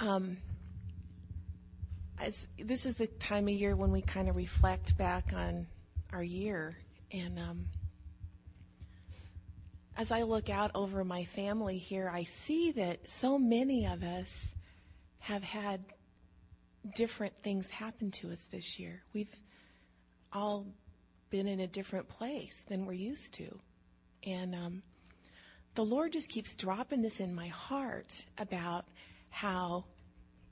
[0.00, 0.38] Um,
[2.18, 5.66] as, this is the time of year when we kind of reflect back on
[6.12, 6.76] our year.
[7.12, 7.66] And um,
[9.96, 14.30] as I look out over my family here, I see that so many of us
[15.20, 15.84] have had
[16.94, 19.02] different things happen to us this year.
[19.12, 19.34] We've
[20.32, 20.66] all
[21.30, 23.58] been in a different place than we're used to.
[24.26, 24.82] And um,
[25.74, 28.86] the Lord just keeps dropping this in my heart about
[29.34, 29.84] how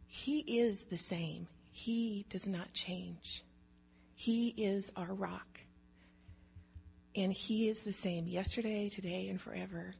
[0.08, 1.46] He is the same.
[1.70, 3.44] He does not change.
[4.16, 5.60] He is our rock.
[7.14, 9.94] And He is the same yesterday, today, and forever.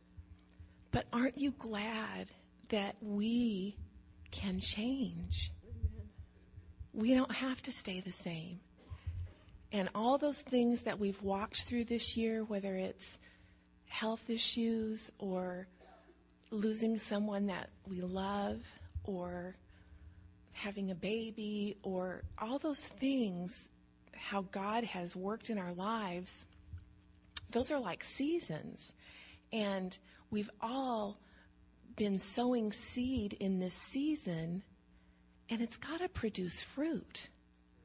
[0.90, 2.26] But aren't you glad
[2.70, 3.76] that we
[4.32, 5.52] can change?
[6.92, 8.58] We don't have to stay the same.
[9.70, 13.18] And all those things that we've walked through this year, whether it's
[13.86, 15.68] health issues or
[16.52, 18.60] losing someone that we love
[19.04, 19.56] or
[20.52, 23.68] having a baby or all those things,
[24.14, 26.44] how God has worked in our lives,
[27.50, 28.92] those are like seasons.
[29.52, 29.96] And
[30.30, 31.18] we've all
[31.96, 34.62] been sowing seed in this season,
[35.48, 37.28] and it's got to produce fruit.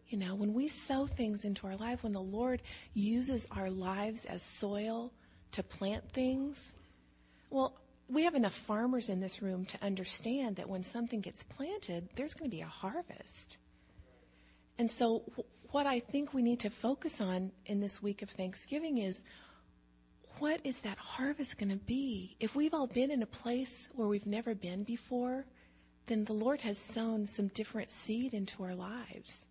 [0.09, 2.61] You know, when we sow things into our life, when the Lord
[2.93, 5.11] uses our lives as soil
[5.51, 6.63] to plant things,
[7.49, 7.73] well,
[8.09, 12.33] we have enough farmers in this room to understand that when something gets planted, there's
[12.33, 13.57] going to be a harvest.
[14.77, 15.23] And so,
[15.71, 19.21] what I think we need to focus on in this week of Thanksgiving is
[20.39, 22.37] what is that harvest going to be?
[22.39, 25.45] If we've all been in a place where we've never been before,
[26.05, 29.45] then the Lord has sown some different seed into our lives.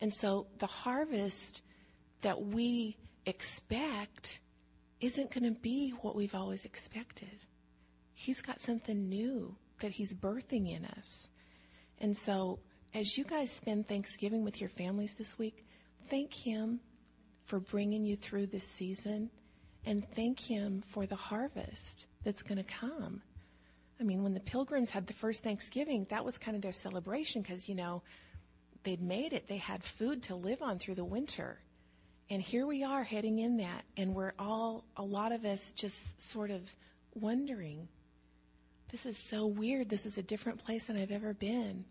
[0.00, 1.62] And so the harvest
[2.22, 2.96] that we
[3.26, 4.40] expect
[5.00, 7.38] isn't going to be what we've always expected.
[8.20, 11.28] He's got something new that He's birthing in us.
[12.00, 12.58] And so
[12.92, 15.64] as you guys spend Thanksgiving with your families this week,
[16.10, 16.80] thank Him
[17.44, 19.30] for bringing you through this season
[19.86, 23.22] and thank Him for the harvest that's going to come.
[24.00, 27.42] I mean, when the pilgrims had the first Thanksgiving, that was kind of their celebration
[27.42, 28.02] because, you know,
[28.82, 29.46] they'd made it.
[29.46, 31.60] They had food to live on through the winter.
[32.30, 36.20] And here we are heading in that, and we're all, a lot of us just
[36.20, 36.62] sort of
[37.14, 37.86] wondering,
[38.90, 39.88] this is so weird.
[39.88, 41.84] This is a different place than I've ever been.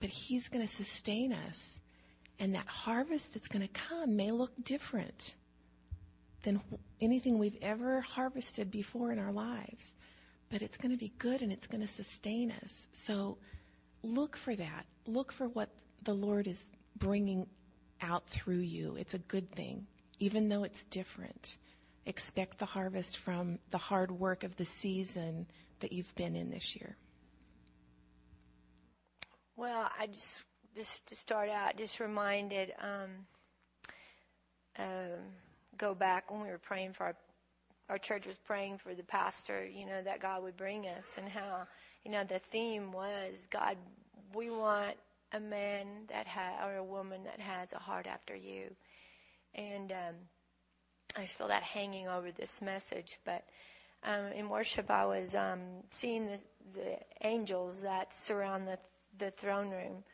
[0.00, 1.78] But He's going to sustain us.
[2.38, 5.34] And that harvest that's going to come may look different
[6.42, 6.60] than
[7.00, 9.92] anything we've ever harvested before in our lives.
[10.48, 12.86] But it's going to be good and it's going to sustain us.
[12.94, 13.36] So
[14.02, 14.86] look for that.
[15.06, 15.68] Look for what
[16.02, 16.64] the Lord is
[16.96, 17.46] bringing
[18.00, 18.96] out through you.
[18.98, 19.86] It's a good thing,
[20.18, 21.56] even though it's different.
[22.06, 25.46] Expect the harvest from the hard work of the season
[25.80, 26.96] that you've been in this year.
[29.56, 30.42] Well, I just
[30.74, 32.72] just to start out, just reminded.
[32.80, 33.10] Um,
[34.78, 35.18] um,
[35.76, 37.16] go back when we were praying for our
[37.90, 41.28] our church was praying for the pastor, you know, that God would bring us and
[41.28, 41.66] how,
[42.04, 43.76] you know, the theme was God,
[44.32, 44.96] we want
[45.32, 48.70] a man that has, or a woman that has a heart after you.
[49.56, 50.14] And um,
[51.16, 53.18] I just feel that hanging over this message.
[53.24, 53.44] But
[54.04, 55.60] um, in worship, I was um,
[55.90, 56.38] seeing the,
[56.74, 58.78] the angels that surround the,
[59.18, 60.04] the throne room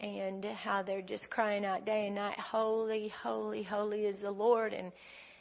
[0.00, 4.72] and how they're just crying out day and night, holy, holy, holy is the Lord.
[4.72, 4.90] And,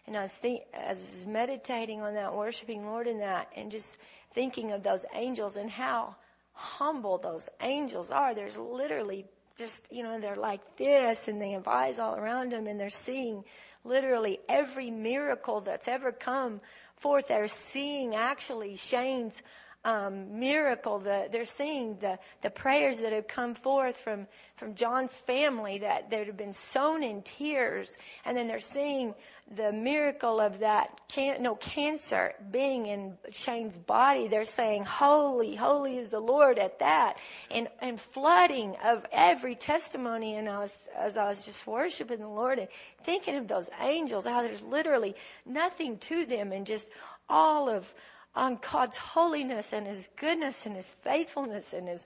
[0.05, 3.97] and I was think, I was meditating on that, worshiping Lord in that, and just
[4.33, 6.15] thinking of those angels and how
[6.53, 8.35] humble those angels are.
[8.35, 9.25] There's literally
[9.57, 12.89] just, you know, they're like this and they have eyes all around them and they're
[12.89, 13.43] seeing
[13.83, 16.61] literally every miracle that's ever come
[16.97, 17.27] forth.
[17.27, 19.41] They're seeing actually Shane's
[19.83, 20.99] um, miracle.
[20.99, 24.27] The, they're seeing the, the prayers that have come forth from,
[24.57, 27.97] from John's family that, that have been sown in tears.
[28.25, 29.15] And then they're seeing
[29.55, 34.27] the miracle of that can, no cancer being in Shane's body.
[34.27, 37.17] They're saying, holy, holy is the Lord at that.
[37.49, 40.35] And, and flooding of every testimony.
[40.35, 42.67] And I was, as I was just worshiping the Lord and
[43.03, 46.87] thinking of those angels, how there's literally nothing to them and just
[47.27, 47.91] all of,
[48.35, 52.05] on God's holiness and His goodness and His faithfulness and His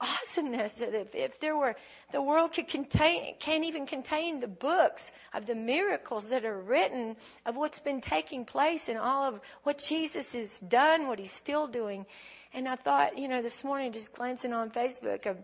[0.00, 1.76] awesomeness that if, if there were,
[2.12, 7.16] the world could contain, can't even contain the books of the miracles that are written
[7.46, 11.66] of what's been taking place and all of what Jesus has done, what He's still
[11.66, 12.06] doing.
[12.52, 15.36] And I thought, you know, this morning just glancing on Facebook of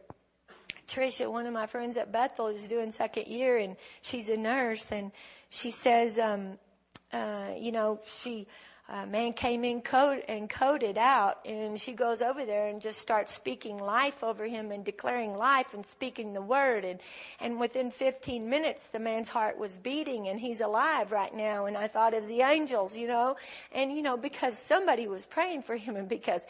[0.88, 4.90] Tricia, one of my friends at Bethel is doing second year and she's a nurse
[4.90, 5.12] and
[5.50, 6.58] she says, um,
[7.12, 8.46] uh, you know, she,
[8.88, 13.00] a man came in code and coded out and she goes over there and just
[13.00, 16.84] starts speaking life over him and declaring life and speaking the word.
[16.84, 17.00] And
[17.40, 21.66] and within 15 minutes the man's heart was beating and he's alive right now.
[21.66, 23.36] And I thought of the angels you know
[23.72, 26.42] and you know because somebody was praying for him and because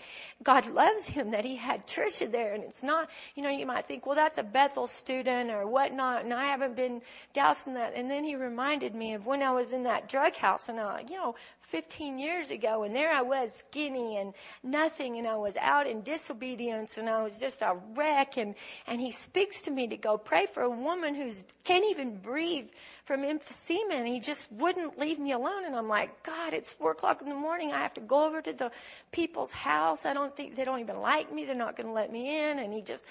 [0.43, 2.53] God loves him that he had Trisha there.
[2.53, 6.25] And it's not you know you might think well that's a Bethel student or whatnot.
[6.25, 7.01] And I haven't been
[7.33, 7.95] dousing that.
[7.95, 11.03] And then he reminded me of when I was in that drug house and I
[11.09, 11.35] you know
[11.69, 16.03] 15 years ago and there I was skinny and nothing and I was out in
[16.03, 18.55] disobedience and I was just a wreck and,
[18.87, 22.69] and he speaks to me to go pray for a woman who's can't even breathe
[23.05, 26.93] from emphysema and he just wouldn't leave me alone and I'm like, God, it's four
[26.93, 27.73] o'clock in the morning.
[27.73, 28.71] I have to go over to the
[29.11, 30.07] people's house.
[30.07, 31.45] I don't think they don't even like me.
[31.45, 33.05] They're not going to let me in and he just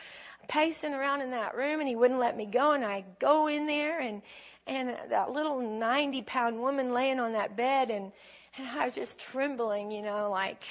[0.48, 3.66] pacing around in that room and he wouldn't let me go and I go in
[3.68, 4.22] there and
[4.68, 8.12] and that little 90 pound woman laying on that bed and
[8.58, 10.64] and I was just trembling, you know, like,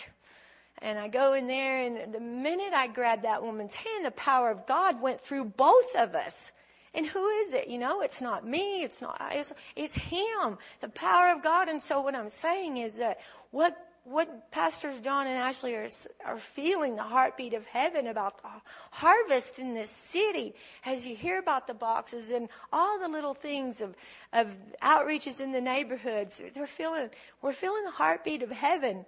[0.78, 4.50] and I go in there, and the minute I grabbed that woman's hand, the power
[4.50, 6.52] of God went through both of us.
[6.94, 7.68] And who is it?
[7.68, 8.82] You know, it's not me.
[8.82, 11.68] It's not, it's, it's Him, the power of God.
[11.68, 13.18] And so what I'm saying is that
[13.50, 15.88] what what Pastors John and Ashley are,
[16.24, 18.48] are feeling the heartbeat of heaven about the
[18.90, 20.54] harvest in this city
[20.84, 23.94] as you hear about the boxes and all the little things of,
[24.32, 24.48] of
[24.82, 26.40] outreaches in the neighborhoods.
[26.54, 27.08] They're feeling,
[27.40, 29.06] we're feeling the heartbeat of heaven.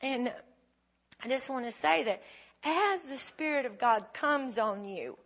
[0.00, 0.32] And
[1.22, 2.22] I just want to say that
[2.64, 5.18] as the Spirit of God comes on you,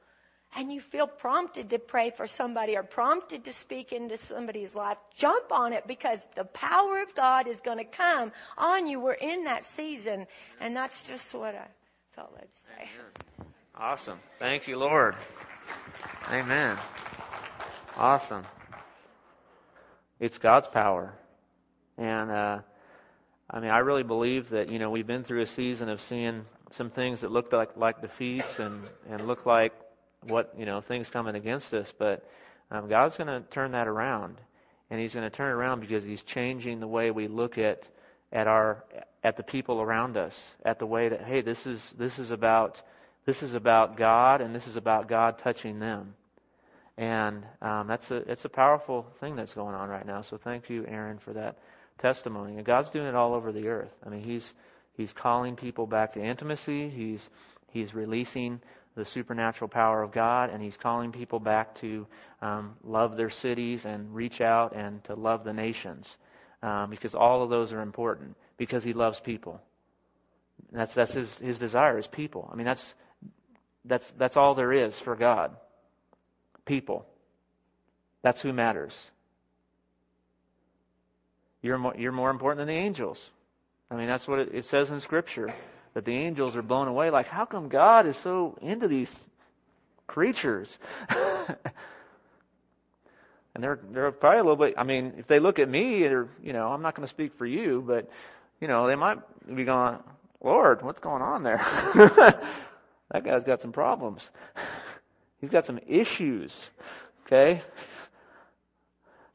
[0.57, 4.97] and you feel prompted to pray for somebody or prompted to speak into somebody's life,
[5.15, 8.99] jump on it because the power of God is going to come on you.
[8.99, 10.27] We're in that season,
[10.59, 11.67] and that's just what I
[12.15, 12.89] felt led to say.
[13.75, 14.19] Awesome.
[14.39, 15.15] Thank you, Lord.
[16.31, 16.79] Amen.
[17.95, 18.47] Awesome.
[20.19, 21.13] It's God's power.
[21.99, 22.59] And, uh,
[23.51, 26.47] I mean, I really believe that, you know, we've been through a season of seeing
[26.71, 29.73] some things that looked like, like defeats and, and look like
[30.29, 32.29] what you know things coming against us, but
[32.71, 34.37] um, God's going to turn that around,
[34.91, 37.83] and He's going to turn it around because He's changing the way we look at
[38.33, 38.85] at our
[39.23, 40.35] at the people around us,
[40.65, 42.81] at the way that hey, this is this is about
[43.25, 46.15] this is about God, and this is about God touching them,
[46.97, 50.23] and um, that's a it's a powerful thing that's going on right now.
[50.23, 51.59] So thank you, Aaron, for that
[51.99, 52.57] testimony.
[52.57, 53.93] And God's doing it all over the earth.
[54.05, 54.55] I mean, He's
[54.93, 56.89] He's calling people back to intimacy.
[56.89, 57.29] He's
[57.71, 58.61] He's releasing
[58.97, 62.07] the supernatural power of God, and He's calling people back to
[62.43, 66.09] um, love their cities and reach out and to love the nations,
[66.63, 68.37] um, because all of those are important.
[68.57, 69.61] Because He loves people.
[70.73, 72.49] That's that's His His desire is people.
[72.51, 72.95] I mean that's
[73.85, 75.55] that's that's all there is for God.
[76.65, 77.07] People.
[78.23, 78.95] That's who matters.
[81.63, 83.19] You're more, you're more important than the angels.
[83.91, 85.55] I mean that's what it, it says in Scripture
[85.97, 87.09] that the angels are blown away.
[87.09, 89.11] Like, how come God is so into these
[90.07, 90.69] creatures?
[91.09, 91.57] and
[93.65, 94.75] they're they're probably a little bit.
[94.77, 97.39] I mean, if they look at me, or you know, I'm not going to speak
[97.39, 98.11] for you, but
[98.61, 99.17] you know, they might
[99.57, 99.97] be going,
[100.45, 101.65] Lord, what's going on there?
[101.95, 104.29] that guy's got some problems.
[105.41, 106.69] He's got some issues.
[107.25, 107.63] Okay.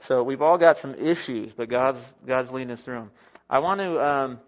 [0.01, 3.11] So we've all got some issues, but God's God's leading us through them.
[3.49, 3.99] I want to.
[3.99, 4.39] Um,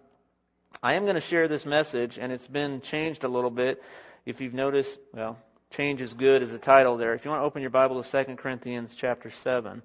[0.84, 3.82] I am going to share this message, and it's been changed a little bit.
[4.26, 5.38] If you've noticed, well,
[5.72, 7.14] change is good is the title there.
[7.14, 9.82] If you want to open your Bible to 2 Corinthians chapter 7,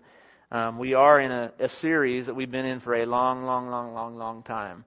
[0.51, 3.71] um, we are in a, a series that we've been in for a long, long,
[3.71, 4.85] long, long, long time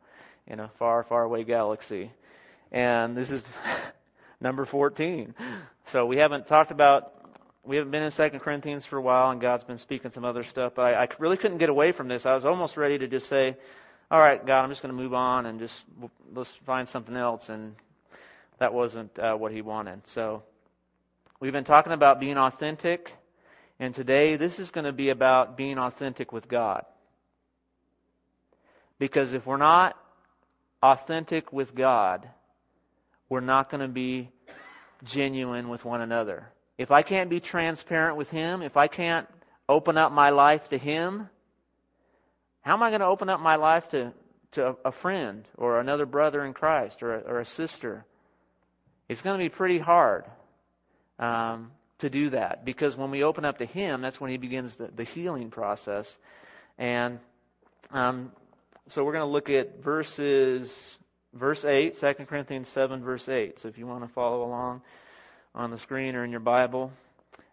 [0.47, 2.11] in a far, far away galaxy.
[2.73, 3.41] And this is
[4.41, 5.33] number 14.
[5.93, 7.13] So we haven't talked about
[7.63, 10.43] we haven't been in Second Corinthians for a while, and God's been speaking some other
[10.43, 10.73] stuff.
[10.75, 12.25] But I, I really couldn't get away from this.
[12.25, 13.55] I was almost ready to just say,
[14.11, 15.85] all right, God, I'm just going to move on and just
[16.35, 17.47] let's find something else.
[17.47, 17.75] And
[18.59, 20.05] that wasn't uh, what he wanted.
[20.07, 20.43] So
[21.39, 23.09] we've been talking about being authentic.
[23.79, 26.83] And today, this is going to be about being authentic with God.
[28.99, 29.95] Because if we're not
[30.83, 32.27] authentic with God,
[33.29, 34.29] we're not going to be
[35.05, 36.49] genuine with one another.
[36.77, 39.27] If I can't be transparent with Him, if I can't
[39.69, 41.29] open up my life to Him,
[42.61, 44.13] how am I going to open up my life to,
[44.51, 48.05] to a friend or another brother in Christ or a, or a sister?
[49.09, 50.25] It's going to be pretty hard
[51.19, 54.75] um, to do that because when we open up to Him, that's when He begins
[54.75, 56.15] the, the healing process.
[56.77, 57.19] And
[57.91, 58.31] um,
[58.89, 60.71] so we're going to look at verses,
[61.33, 63.59] verse 8, 2 Corinthians 7, verse 8.
[63.59, 64.81] So if you want to follow along
[65.53, 66.91] on the screen or in your Bible.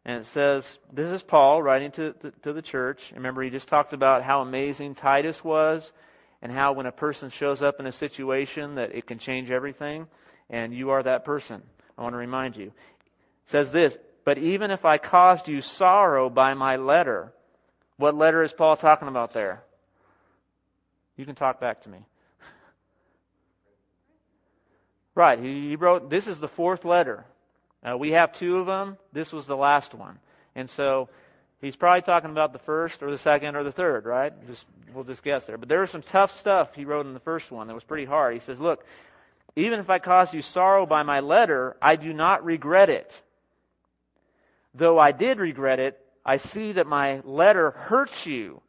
[0.08, 2.98] And it says, this is Paul writing to, to, to, the church.
[3.14, 5.92] Remember, he just talked about how amazing Titus was
[6.40, 10.06] and how when a person shows up in a situation that it can change everything,
[10.48, 11.60] and you are that person.
[11.98, 12.68] I want to remind you.
[12.68, 12.72] It
[13.50, 17.34] says this, but even if I caused you sorrow by my letter,
[17.98, 19.62] what letter is Paul talking about there?
[21.18, 21.98] You can talk back to me.
[25.14, 27.26] Right, he wrote, this is the fourth letter.
[27.88, 28.96] Uh, we have two of them.
[29.12, 30.18] This was the last one.
[30.54, 31.08] And so
[31.60, 34.32] he's probably talking about the first or the second or the third, right?
[34.46, 35.58] Just we'll just guess there.
[35.58, 38.04] But there was some tough stuff he wrote in the first one that was pretty
[38.04, 38.34] hard.
[38.34, 38.84] He says, "Look,
[39.56, 43.22] even if I caused you sorrow by my letter, I do not regret it.
[44.74, 48.60] Though I did regret it, I see that my letter hurts you,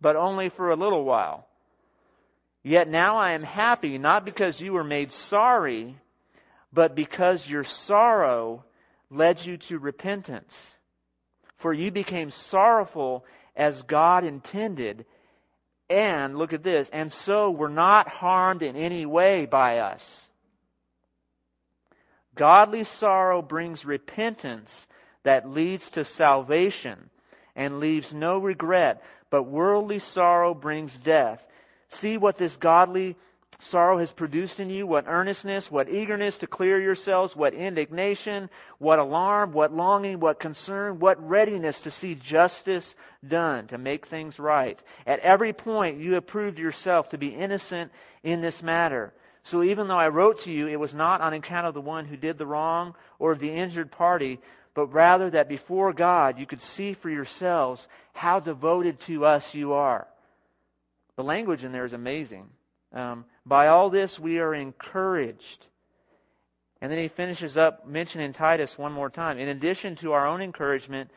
[0.00, 1.46] but only for a little while.
[2.62, 5.96] Yet now I am happy, not because you were made sorry,
[6.72, 8.64] but because your sorrow
[9.10, 10.54] led you to repentance.
[11.58, 13.24] For you became sorrowful
[13.54, 15.04] as God intended.
[15.90, 20.28] And, look at this, and so were not harmed in any way by us.
[22.34, 24.86] Godly sorrow brings repentance
[25.22, 27.10] that leads to salvation
[27.54, 31.44] and leaves no regret, but worldly sorrow brings death.
[31.88, 33.16] See what this godly
[33.60, 38.98] sorrow has produced in you, what earnestness, what eagerness to clear yourselves, what indignation, what
[38.98, 42.94] alarm, what longing, what concern, what readiness to see justice
[43.26, 44.78] done, to make things right.
[45.06, 47.92] At every point, you have proved yourself to be innocent
[48.22, 49.12] in this matter.
[49.44, 52.04] So even though I wrote to you, it was not on account of the one
[52.04, 54.40] who did the wrong or of the injured party,
[54.74, 59.72] but rather that before God you could see for yourselves how devoted to us you
[59.72, 60.06] are.
[61.16, 62.48] The language in there is amazing.
[62.92, 65.66] Um, by all this we are encouraged.
[66.80, 69.38] And then he finishes up mentioning Titus one more time.
[69.38, 71.10] In addition to our own encouragement,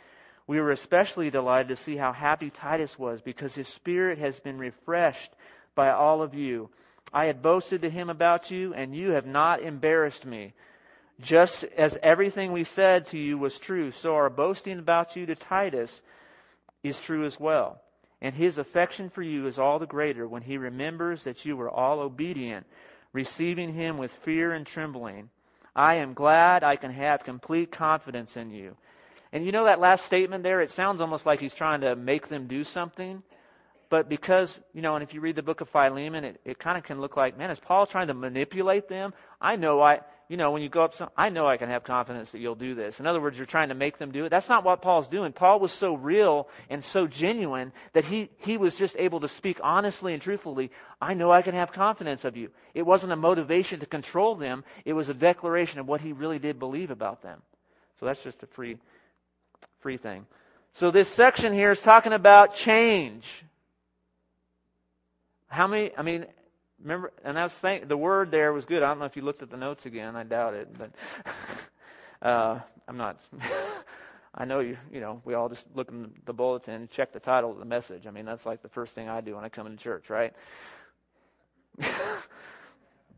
[0.47, 4.59] we were especially delighted to see how happy Titus was because his spirit has been
[4.59, 5.31] refreshed
[5.73, 6.69] by all of you.
[7.11, 10.53] I had boasted to him about you, and you have not embarrassed me.
[11.19, 15.35] Just as everything we said to you was true, so our boasting about you to
[15.35, 16.01] Titus
[16.83, 17.81] is true as well.
[18.25, 21.69] And his affection for you is all the greater when he remembers that you were
[21.69, 22.65] all obedient,
[23.13, 25.29] receiving him with fear and trembling.
[25.75, 28.75] I am glad I can have complete confidence in you.
[29.31, 30.61] And you know that last statement there?
[30.61, 33.21] It sounds almost like he's trying to make them do something.
[33.91, 36.79] But because, you know, and if you read the book of Philemon, it, it kind
[36.79, 39.13] of can look like, man, is Paul trying to manipulate them?
[39.39, 41.83] I know I, you know, when you go up, some, I know I can have
[41.83, 42.99] confidence that you'll do this.
[42.99, 44.29] In other words, you're trying to make them do it.
[44.29, 45.33] That's not what Paul's doing.
[45.33, 49.59] Paul was so real and so genuine that he, he was just able to speak
[49.63, 50.71] honestly and truthfully.
[50.99, 52.49] I know I can have confidence of you.
[52.73, 54.63] It wasn't a motivation to control them.
[54.83, 57.41] It was a declaration of what he really did believe about them.
[57.99, 58.77] So that's just a free,
[59.81, 60.25] free thing.
[60.73, 63.25] So this section here is talking about change.
[65.47, 66.25] How many, I mean,
[66.81, 68.83] Remember, and I was saying the word there was good.
[68.83, 70.15] I don't know if you looked at the notes again.
[70.15, 70.91] I doubt it, but
[72.27, 73.17] uh, I'm not.
[74.35, 74.77] I know you.
[74.91, 77.65] You know, we all just look in the bulletin and check the title of the
[77.65, 78.05] message.
[78.05, 80.33] I mean, that's like the first thing I do when I come into church, right?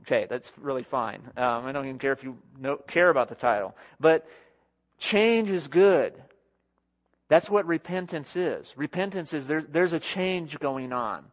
[0.03, 1.21] okay, that's really fine.
[1.35, 4.25] Um, I don't even care if you know, care about the title, but
[4.99, 6.13] change is good.
[7.29, 8.71] That's what repentance is.
[8.77, 11.25] Repentance is there, there's a change going on.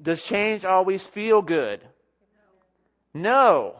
[0.00, 1.80] Does change always feel good?
[3.12, 3.76] No.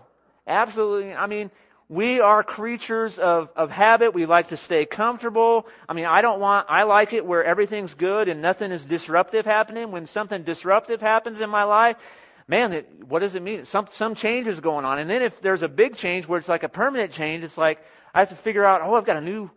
[0.47, 1.13] Absolutely.
[1.15, 1.51] I mean,
[1.89, 4.15] we are creatures of, of habit.
[4.15, 5.67] We like to stay comfortable.
[5.89, 9.45] I mean, I don't want, I like it where everything's good and nothing is disruptive
[9.45, 9.91] happening.
[9.91, 11.97] When something disruptive happens in my life,
[12.47, 13.65] man, it, what does it mean?
[13.65, 14.99] Some, some change is going on.
[14.99, 17.79] And then if there's a big change where it's like a permanent change, it's like,
[18.15, 19.51] I have to figure out, oh, I've got a new,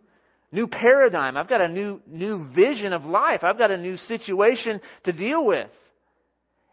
[0.50, 1.36] new paradigm.
[1.36, 3.44] I've got a new, new vision of life.
[3.44, 5.70] I've got a new situation to deal with.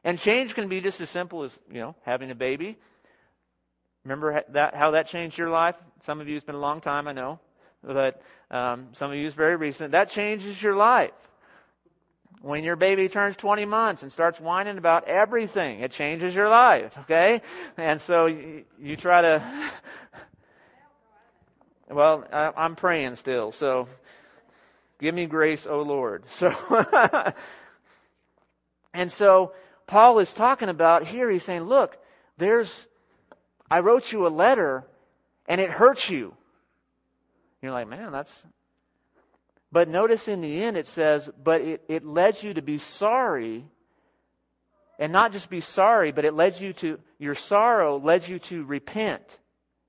[0.06, 2.78] And change can be just as simple as, you know, having a baby.
[4.04, 5.76] Remember that, how that changed your life?
[6.06, 7.40] Some of you, it's been a long time, I know.
[7.84, 8.22] But
[8.52, 9.94] um, some of you, it's very recent.
[9.94, 11.10] That changes your life.
[12.42, 16.96] When your baby turns 20 months and starts whining about everything, it changes your life,
[17.00, 17.42] okay?
[17.76, 19.72] And so you, you try to.
[21.88, 23.88] Well, I, I'm praying still, so
[25.00, 26.24] give me grace, O Lord.
[26.32, 26.52] So,
[28.96, 29.52] and so
[29.88, 31.98] Paul is talking about here, he's saying, look,
[32.38, 32.86] there's,
[33.70, 34.84] I wrote you a letter
[35.48, 36.34] and it hurts you.
[37.62, 38.44] You're like, man, that's.
[39.72, 43.66] But notice in the end it says, but it, it led you to be sorry.
[44.98, 48.64] And not just be sorry, but it led you to, your sorrow led you to
[48.64, 49.24] repent,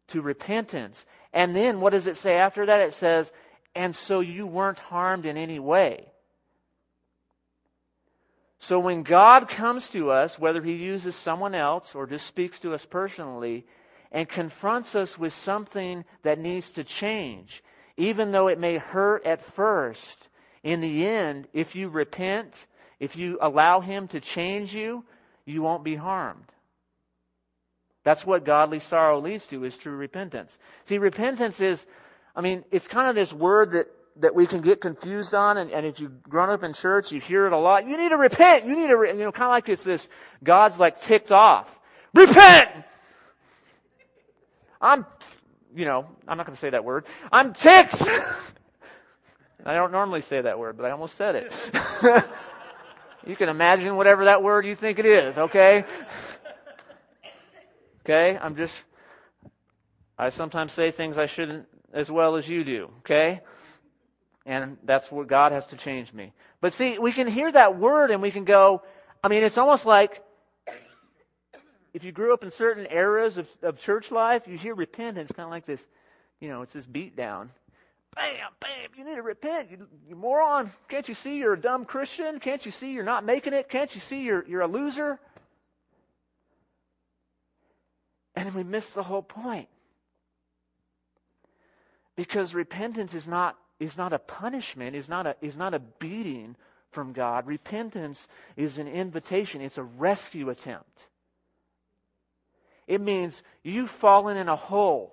[0.08, 1.04] to repentance.
[1.32, 2.80] And then what does it say after that?
[2.80, 3.30] It says,
[3.74, 6.06] and so you weren't harmed in any way.
[8.58, 12.74] So when God comes to us, whether He uses someone else or just speaks to
[12.74, 13.66] us personally,
[14.12, 17.62] and confronts us with something that needs to change,
[17.96, 20.28] even though it may hurt at first,
[20.62, 22.54] in the end, if you repent,
[22.98, 25.04] if you allow Him to change you,
[25.44, 26.50] you won't be harmed.
[28.04, 30.56] That's what godly sorrow leads to, is true repentance.
[30.84, 31.84] See, repentance is,
[32.34, 33.86] I mean, it's kind of this word that
[34.20, 37.20] that we can get confused on, and, and if you've grown up in church, you
[37.20, 37.86] hear it a lot.
[37.86, 38.64] You need to repent.
[38.64, 40.08] You need to, re-, you know, kind of like it's this,
[40.42, 41.68] God's like ticked off.
[42.14, 42.70] Repent!
[44.80, 45.04] I'm,
[45.74, 47.04] you know, I'm not going to say that word.
[47.30, 48.02] I'm ticked!
[49.66, 51.52] I don't normally say that word, but I almost said it.
[53.26, 55.84] you can imagine whatever that word you think it is, okay?
[58.00, 58.38] Okay?
[58.40, 58.74] I'm just,
[60.16, 63.40] I sometimes say things I shouldn't as well as you do, okay?
[64.46, 66.32] And that's where God has to change me.
[66.60, 68.80] But see, we can hear that word and we can go,
[69.22, 70.22] I mean, it's almost like
[71.92, 75.46] if you grew up in certain eras of, of church life, you hear repentance kind
[75.46, 75.80] of like this,
[76.40, 77.50] you know, it's this beat down.
[78.14, 79.70] Bam, bam, you need to repent.
[79.70, 80.72] You, you moron.
[80.88, 82.38] Can't you see you're a dumb Christian?
[82.38, 83.68] Can't you see you're not making it?
[83.68, 85.18] Can't you see you're, you're a loser?
[88.36, 89.68] And we miss the whole point.
[92.14, 96.56] Because repentance is not is not a punishment, is not a, is not a beating
[96.92, 97.46] from God.
[97.46, 101.06] Repentance is an invitation, it's a rescue attempt.
[102.86, 105.12] It means you've fallen in a hole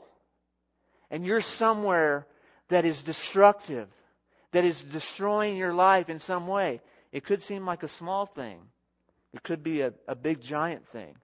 [1.09, 2.27] and you're somewhere
[2.69, 3.87] that is destructive,
[4.51, 6.81] that is destroying your life in some way.
[7.11, 8.59] It could seem like a small thing,
[9.33, 11.15] it could be a, a big giant thing.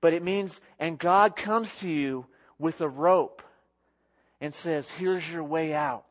[0.00, 2.26] But it means, and God comes to you
[2.58, 3.42] with a rope
[4.40, 6.06] and says, Here's your way out.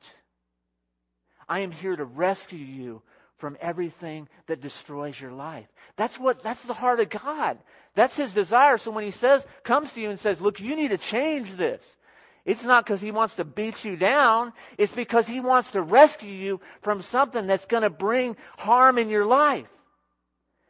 [1.48, 3.02] I am here to rescue you
[3.38, 5.68] from everything that destroys your life.
[5.96, 7.58] That's what that's the heart of God.
[7.96, 8.78] That's his desire.
[8.78, 11.98] So when he says comes to you and says, "Look, you need to change this."
[12.46, 14.54] It's not because he wants to beat you down.
[14.78, 19.10] It's because he wants to rescue you from something that's going to bring harm in
[19.10, 19.68] your life.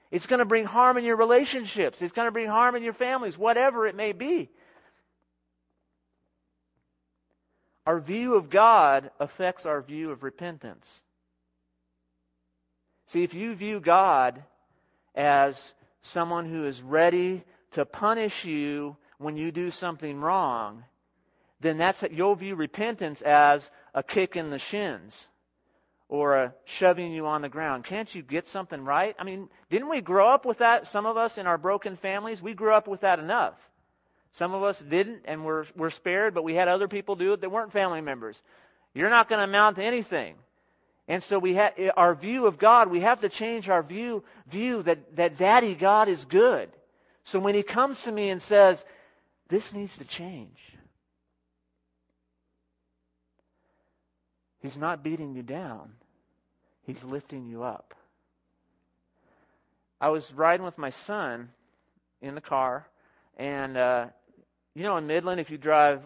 [0.09, 2.01] It's going to bring harm in your relationships.
[2.01, 4.49] It's going to bring harm in your families, whatever it may be.
[7.87, 10.85] Our view of God affects our view of repentance.
[13.07, 14.43] See, if you view God
[15.15, 20.83] as someone who is ready to punish you when you do something wrong,
[21.61, 25.25] then that's you'll view repentance as a kick in the shins
[26.09, 27.85] or a shoving you on the ground.
[27.85, 29.15] Can't you get something right?
[29.17, 30.87] I mean, didn't we grow up with that?
[30.87, 33.55] Some of us in our broken families, we grew up with that enough.
[34.37, 37.41] Some of us didn't and were, were spared, but we had other people do it
[37.41, 38.39] that weren't family members.
[38.93, 40.35] You're not going to amount to anything.
[41.07, 44.83] And so we have our view of God, we have to change our view, view
[44.83, 46.69] that, that Daddy God is good.
[47.23, 48.83] So when He comes to me and says,
[49.49, 50.59] this needs to change,
[54.61, 55.93] He's not beating you down.
[56.83, 57.95] He's lifting you up.
[59.99, 61.49] I was riding with my son
[62.21, 62.87] in the car,
[63.37, 64.05] and uh,
[64.77, 66.01] you know, in Midland, if you drive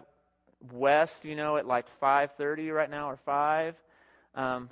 [0.72, 3.74] west, you know, at like 5:30 right now or 5,
[4.34, 4.70] um,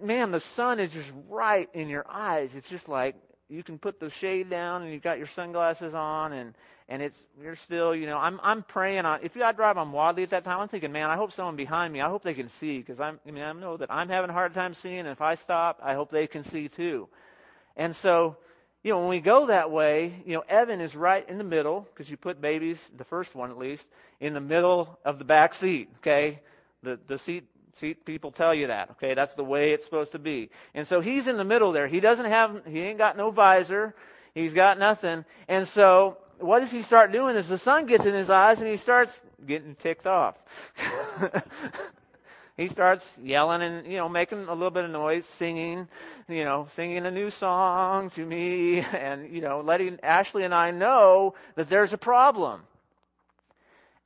[0.00, 2.48] man, the sun is just right in your eyes.
[2.54, 3.14] It's just like
[3.50, 6.54] you can put the shade down and you've got your sunglasses on and
[6.88, 10.22] and it's you're still you know I'm I'm praying on if I drive on Wadley
[10.22, 12.48] at that time I'm thinking man I hope someone behind me I hope they can
[12.48, 15.08] see because I'm I mean I know that I'm having a hard time seeing and
[15.08, 17.06] if I stop I hope they can see too
[17.76, 18.38] and so
[18.84, 21.88] you know, when we go that way, you know, Evan is right in the middle,
[21.92, 23.86] because you put babies, the first one at least,
[24.20, 26.40] in the middle of the back seat, okay?
[26.82, 27.44] The, the seat,
[27.76, 29.14] seat people tell you that, okay?
[29.14, 30.50] That's the way it's supposed to be.
[30.74, 31.88] And so he's in the middle there.
[31.88, 33.94] He doesn't have, he ain't got no visor.
[34.34, 35.24] He's got nothing.
[35.48, 38.68] And so, what does he start doing is the sun gets in his eyes and
[38.68, 40.36] he starts getting ticked off.
[42.56, 45.88] he starts yelling and you know making a little bit of noise singing
[46.28, 48.84] you know singing a new song to me.
[48.94, 52.62] And you know letting ashley and i know that there's a problem.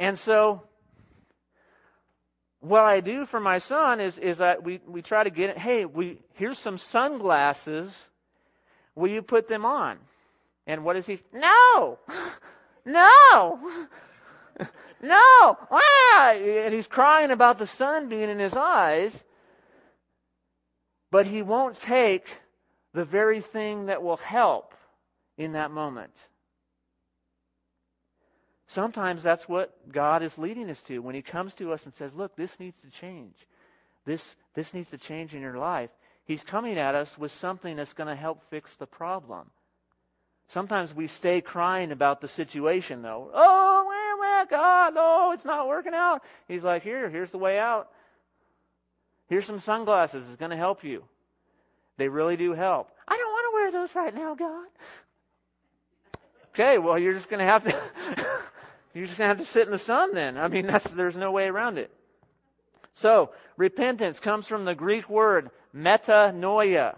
[0.01, 0.63] And so
[2.61, 5.59] what i do for my son is is that we we try to get it
[5.59, 7.95] hey we here's some sunglasses.
[8.95, 9.99] Will you put them on?
[10.67, 11.99] And what does he no!
[12.87, 13.69] No
[15.03, 15.59] no!
[15.71, 16.33] Ah!
[16.35, 19.13] And he's crying about the sun being in his eyes,
[21.11, 22.27] but he won't take
[22.95, 24.75] the very thing that will help
[25.37, 26.13] in that moment.
[28.69, 32.13] Sometimes that's what God is leading us to when He comes to us and says,
[32.15, 33.35] Look, this needs to change.
[34.05, 35.91] This, this needs to change in your life.
[36.25, 39.51] He's coming at us with something that's going to help fix the problem.
[40.49, 43.31] Sometimes we stay crying about the situation, though.
[43.33, 43.78] Oh,
[44.45, 46.23] God, no, it's not working out.
[46.47, 47.89] He's like, here, here's the way out.
[49.29, 50.27] Here's some sunglasses.
[50.27, 51.05] It's going to help you.
[51.99, 52.91] They really do help.
[53.07, 54.67] I don't want to wear those right now, God.
[56.55, 57.71] Okay, well, you're just going to have to.
[58.95, 60.39] you're just going to have to sit in the sun then.
[60.39, 61.91] I mean, that's there's no way around it.
[62.95, 66.97] So, repentance comes from the Greek word metanoia.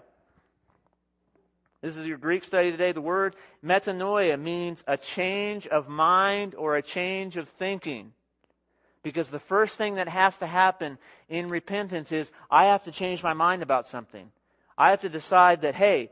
[1.82, 2.92] This is your Greek study today.
[2.92, 8.12] The word metanoia means a change of mind or a change of thinking.
[9.02, 10.98] Because the first thing that has to happen
[11.30, 14.30] in repentance is I have to change my mind about something.
[14.76, 16.10] I have to decide that, hey,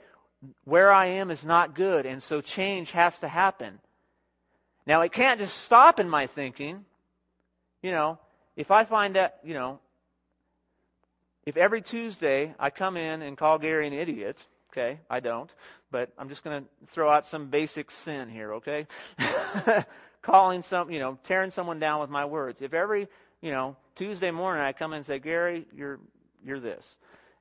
[0.64, 3.78] where I am is not good, and so change has to happen.
[4.86, 6.86] Now, it can't just stop in my thinking.
[7.82, 8.18] You know,
[8.56, 9.80] if I find that, you know,
[11.44, 14.38] if every Tuesday I come in and call Gary an idiot,
[14.70, 15.50] okay, I don't,
[15.90, 18.86] but I'm just going to throw out some basic sin here, okay?
[20.22, 22.60] Calling some, you know, tearing someone down with my words.
[22.60, 23.08] If every,
[23.40, 26.00] you know, Tuesday morning I come in and say, Gary, you're,
[26.44, 26.84] you're this,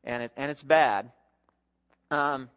[0.04, 1.12] and it, and it's bad.
[2.12, 2.50] Um,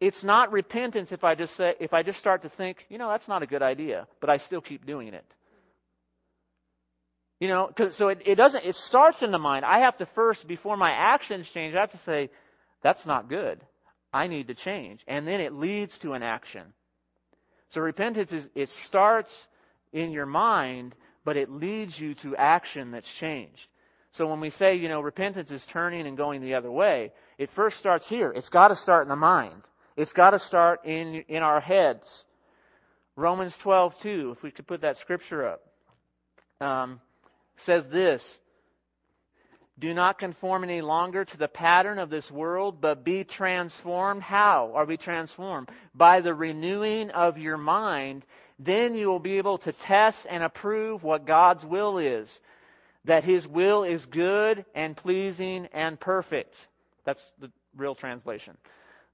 [0.00, 3.08] it's not repentance if I just say, if I just start to think, you know,
[3.08, 5.24] that's not a good idea, but I still keep doing it.
[7.40, 9.64] You know, cause, so it, it doesn't, it starts in the mind.
[9.64, 12.30] I have to first, before my actions change, I have to say,
[12.82, 13.60] that's not good.
[14.14, 15.02] I need to change.
[15.08, 16.62] And then it leads to an action.
[17.70, 19.48] So repentance is, it starts
[19.92, 23.66] in your mind, but it leads you to action that's changed.
[24.12, 27.50] So when we say, you know, repentance is turning and going the other way, it
[27.50, 28.30] first starts here.
[28.30, 29.60] It's got to start in the mind.
[29.96, 32.24] It's got to start in, in our heads.
[33.16, 35.60] Romans 12, 2, if we could put that scripture up.
[36.60, 37.00] Um,
[37.56, 38.38] says this
[39.78, 44.22] Do not conform any longer to the pattern of this world, but be transformed.
[44.22, 45.68] How are we transformed?
[45.94, 48.24] By the renewing of your mind.
[48.58, 52.40] Then you will be able to test and approve what God's will is.
[53.04, 56.68] That His will is good and pleasing and perfect.
[57.04, 58.56] That's the real translation.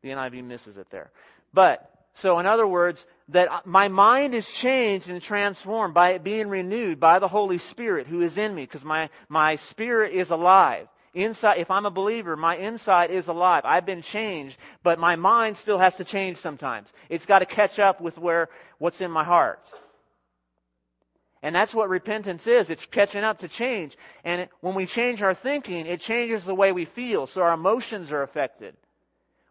[0.02, 1.10] The NIV misses it there.
[1.54, 6.48] But so, in other words, that my mind is changed and transformed by it being
[6.48, 10.88] renewed by the Holy Spirit who is in me, because my, my spirit is alive.
[11.14, 13.62] Inside, if I'm a believer, my inside is alive.
[13.64, 16.88] I've been changed, but my mind still has to change sometimes.
[17.08, 19.64] It's got to catch up with where, what's in my heart.
[21.42, 22.70] And that's what repentance is.
[22.70, 23.96] It's catching up to change.
[24.24, 27.26] And it, when we change our thinking, it changes the way we feel.
[27.26, 28.76] So our emotions are affected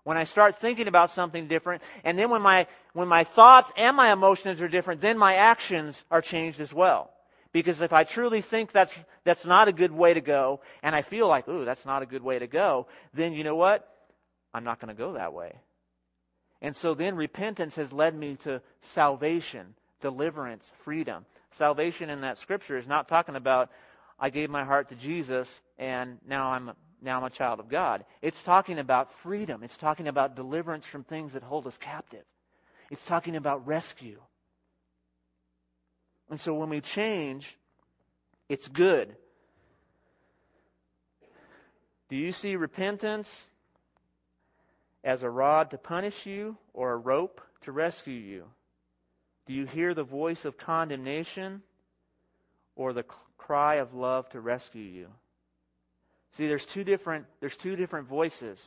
[0.10, 3.96] when I start thinking about something different, and then when my, when my thoughts and
[3.96, 7.12] my emotions are different, then my actions are changed as well.
[7.52, 8.92] Because if I truly think that's,
[9.24, 12.08] that's not a good way to go, and I feel like, ooh, that's not a
[12.08, 13.88] good way to go, then you know what?
[14.52, 15.54] I'm not going to go that way.
[16.60, 21.24] And so then repentance has led me to salvation, deliverance, freedom.
[21.52, 23.70] Salvation in that scripture is not talking about,
[24.20, 28.04] I gave my heart to Jesus and now I'm now I'm a child of God.
[28.22, 29.64] It's talking about freedom.
[29.64, 32.24] It's talking about deliverance from things that hold us captive.
[32.92, 34.20] It's talking about rescue.
[36.30, 37.48] And so when we change,
[38.50, 39.16] it's good.
[42.10, 43.46] Do you see repentance
[45.04, 48.46] as a rod to punish you or a rope to rescue you?
[49.46, 51.62] Do you hear the voice of condemnation
[52.76, 53.06] or the
[53.38, 55.08] cry of love to rescue you?
[56.34, 58.62] See, there's two different, there's two different voices.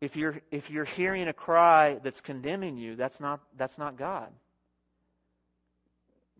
[0.00, 4.28] If you're, if you're hearing a cry that's condemning you, that's not, that's not God.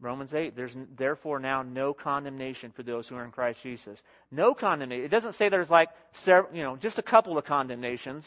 [0.01, 4.01] Romans 8, there's therefore now no condemnation for those who are in Christ Jesus.
[4.31, 5.05] No condemnation.
[5.05, 8.25] It doesn't say there's like, several, you know, just a couple of condemnations.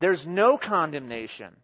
[0.00, 1.54] There's no condemnation.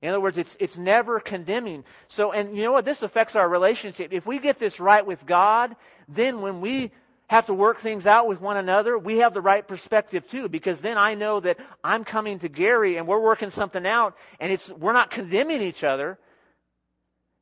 [0.00, 1.84] In other words, it's, it's never condemning.
[2.06, 2.84] So, and you know what?
[2.84, 4.12] This affects our relationship.
[4.12, 5.74] If we get this right with God,
[6.08, 6.92] then when we
[7.28, 10.80] have to work things out with one another, we have the right perspective too, because
[10.80, 14.70] then I know that I'm coming to Gary and we're working something out and it's,
[14.70, 16.18] we're not condemning each other.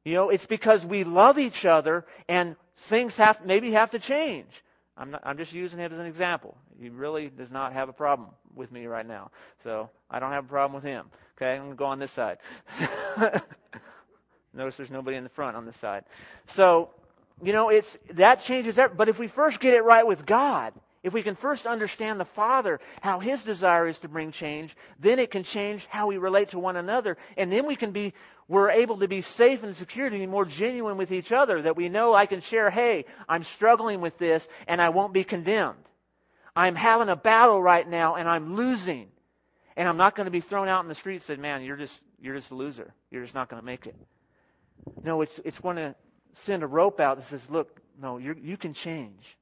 [0.04, 2.56] You know, it's because we love each other and
[2.88, 4.50] things have, maybe have to change.
[4.96, 6.56] I'm, not, I'm just using him as an example.
[6.80, 9.30] He really does not have a problem with me right now.
[9.62, 11.06] So I don't have a problem with him.
[11.36, 12.38] Okay, I'm going to go on this side.
[14.54, 16.04] Notice there's nobody in the front on this side.
[16.54, 16.90] So
[17.42, 18.96] you know, it's, that changes everything.
[18.96, 20.72] But if we first get it right with God,
[21.02, 25.18] if we can first understand the Father, how His desire is to bring change, then
[25.18, 27.16] it can change how we relate to one another.
[27.36, 28.14] And then we can be,
[28.48, 31.62] we're able to be safe and secure to be more genuine with each other.
[31.62, 35.24] That we know I can share, hey, I'm struggling with this and I won't be
[35.24, 35.78] condemned.
[36.56, 39.08] I'm having a battle right now and I'm losing.
[39.76, 41.76] And I'm not going to be thrown out in the street and said, man, you're
[41.76, 42.94] just, you're just a loser.
[43.10, 43.94] You're just not going to make it.
[45.04, 45.94] No, it's, it's going to
[46.32, 49.36] send a rope out that says, look, no, you you can change.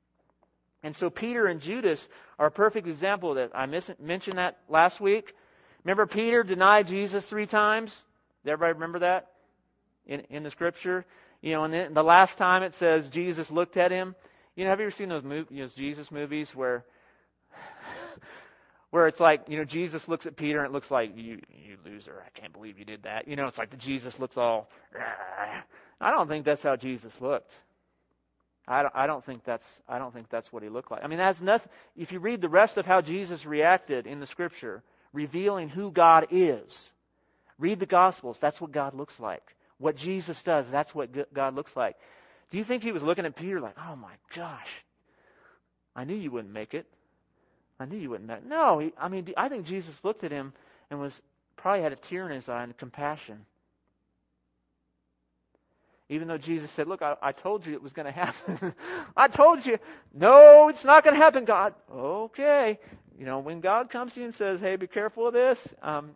[0.82, 3.50] And so Peter and Judas are a perfect example that.
[3.54, 5.34] I miss, mentioned that last week.
[5.82, 7.90] Remember Peter denied Jesus three times?
[8.44, 9.30] Does everybody remember that
[10.06, 11.04] in, in the scripture?
[11.42, 14.14] You know, and then the last time it says Jesus looked at him.
[14.56, 16.84] You know, have you ever seen those, mov- you know, Jesus movies where
[18.94, 21.76] where it's like, you know, Jesus looks at Peter and it looks like, you, you
[21.84, 23.26] loser, I can't believe you did that.
[23.26, 24.70] You know, it's like the Jesus looks all,
[26.00, 27.50] I don't think that's how Jesus looked.
[28.68, 31.02] I don't, I don't think that's, I don't think that's what he looked like.
[31.02, 34.26] I mean, that's nothing, if you read the rest of how Jesus reacted in the
[34.26, 36.92] scripture, revealing who God is,
[37.58, 39.56] read the Gospels, that's what God looks like.
[39.78, 41.96] What Jesus does, that's what God looks like.
[42.52, 44.70] Do you think he was looking at Peter like, oh my gosh,
[45.96, 46.86] I knew you wouldn't make it?
[47.78, 48.28] I knew you wouldn't.
[48.28, 48.38] Know.
[48.46, 50.52] No, he, I mean, I think Jesus looked at him
[50.90, 51.20] and was
[51.56, 53.44] probably had a tear in his eye and compassion.
[56.08, 58.74] Even though Jesus said, Look, I, I told you it was going to happen.
[59.16, 59.78] I told you.
[60.12, 61.74] No, it's not going to happen, God.
[61.92, 62.78] Okay.
[63.18, 66.10] You know, when God comes to you and says, Hey, be careful of this, um,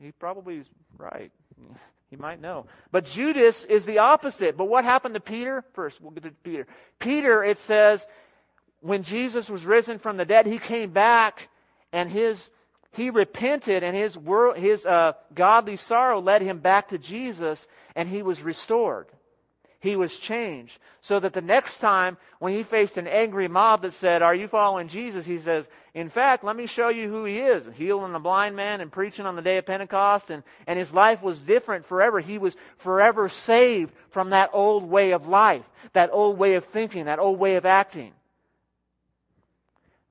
[0.00, 0.66] he probably is
[0.98, 1.30] right.
[2.10, 2.66] He might know.
[2.92, 4.56] But Judas is the opposite.
[4.56, 5.64] But what happened to Peter?
[5.72, 6.64] First, we'll get to Peter.
[7.00, 8.06] Peter, it says,
[8.84, 11.48] when Jesus was risen from the dead, he came back
[11.90, 12.50] and his
[12.92, 17.66] he repented and his world, his uh, godly sorrow led him back to Jesus
[17.96, 19.06] and he was restored.
[19.80, 20.78] He was changed.
[21.00, 24.48] So that the next time when he faced an angry mob that said, Are you
[24.48, 25.24] following Jesus?
[25.24, 27.66] He says, In fact, let me show you who he is.
[27.74, 30.28] Healing the blind man and preaching on the day of Pentecost.
[30.28, 32.20] And, and his life was different forever.
[32.20, 37.06] He was forever saved from that old way of life, that old way of thinking,
[37.06, 38.12] that old way of acting.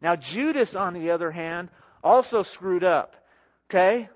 [0.03, 1.69] Now, Judas, on the other hand,
[2.03, 3.15] also screwed up.
[3.69, 4.09] Okay?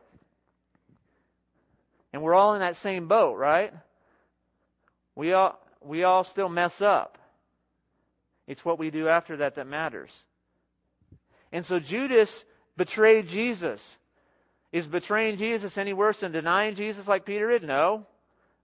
[2.12, 3.74] And we're all in that same boat, right?
[5.16, 7.18] We all, we all still mess up.
[8.48, 10.12] It's what we do after that that matters.
[11.54, 12.44] And so Judas
[12.76, 13.82] betrayed Jesus.
[14.74, 17.64] Is betraying Jesus any worse than denying Jesus like Peter did?
[17.64, 18.06] No.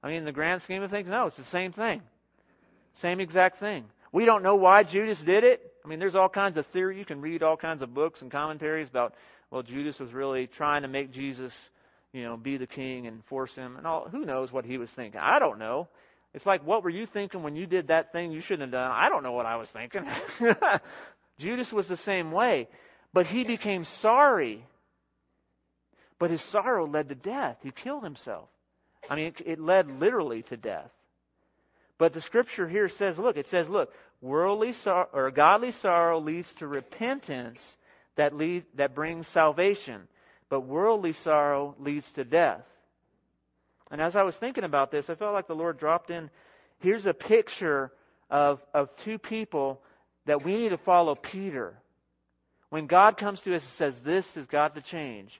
[0.03, 1.27] I mean, in the grand scheme of things, no.
[1.27, 2.01] It's the same thing.
[2.95, 3.86] Same exact thing.
[4.12, 5.72] We don't know why Judas did it.
[5.84, 6.98] I mean, there's all kinds of theory.
[6.98, 9.13] You can read all kinds of books and commentaries about,
[9.52, 11.54] well, Judas was really trying to make Jesus,
[12.13, 13.76] you know, be the king and force him.
[13.76, 14.08] And all.
[14.10, 15.19] Who knows what he was thinking?
[15.22, 15.89] I don't know.
[16.34, 18.91] It's like, what were you thinking when you did that thing you shouldn't have done?
[18.91, 20.08] I don't know what I was thinking.
[21.38, 22.67] Judas was the same way.
[23.13, 24.65] But he became sorry.
[26.17, 27.58] But his sorrow led to death.
[27.62, 28.48] He killed himself.
[29.10, 30.89] I mean, it, it led literally to death.
[31.98, 36.51] But the scripture here says, look, it says, look, worldly sorrow or godly sorrow leads
[36.53, 37.77] to repentance
[38.15, 40.07] that lead, that brings salvation,
[40.49, 42.63] but worldly sorrow leads to death.
[43.91, 46.29] And as I was thinking about this, I felt like the Lord dropped in.
[46.79, 47.91] Here's a picture
[48.29, 49.81] of, of two people
[50.25, 51.73] that we need to follow Peter.
[52.69, 55.39] When God comes to us and says, This has got to change.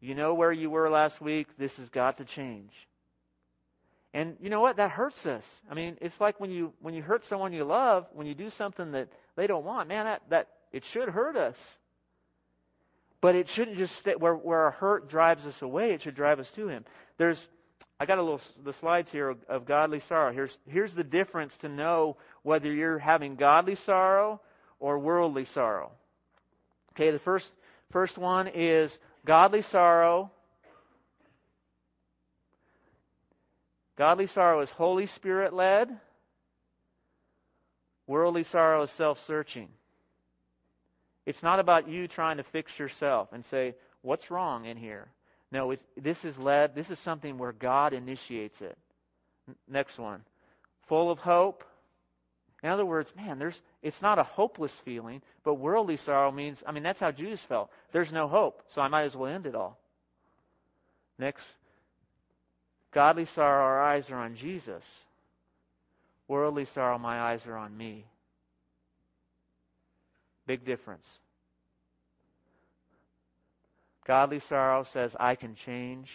[0.00, 1.46] You know where you were last week?
[1.56, 2.72] This has got to change.
[4.14, 4.76] And you know what?
[4.76, 5.44] That hurts us.
[5.68, 8.48] I mean, it's like when you when you hurt someone you love, when you do
[8.48, 11.56] something that they don't want, man, that, that it should hurt us.
[13.20, 16.38] But it shouldn't just stay where, where our hurt drives us away, it should drive
[16.38, 16.84] us to him.
[17.18, 17.48] There's
[17.98, 20.32] I got a little the slides here of, of godly sorrow.
[20.32, 24.40] Here's here's the difference to know whether you're having godly sorrow
[24.78, 25.90] or worldly sorrow.
[26.92, 27.50] Okay, the first
[27.90, 28.96] first one is
[29.26, 30.30] godly sorrow
[33.96, 35.96] Godly sorrow is Holy Spirit led.
[38.06, 39.68] Worldly sorrow is self searching.
[41.26, 45.08] It's not about you trying to fix yourself and say, what's wrong in here?
[45.50, 48.76] No, this is led, this is something where God initiates it.
[49.68, 50.22] Next one.
[50.88, 51.64] Full of hope.
[52.62, 56.72] In other words, man, there's it's not a hopeless feeling, but worldly sorrow means I
[56.72, 57.70] mean that's how Judas felt.
[57.92, 59.78] There's no hope, so I might as well end it all.
[61.18, 61.44] Next
[62.94, 64.84] Godly sorrow, our eyes are on Jesus.
[66.28, 68.06] Worldly sorrow, my eyes are on me.
[70.46, 71.06] Big difference.
[74.06, 76.08] Godly sorrow says, I can change.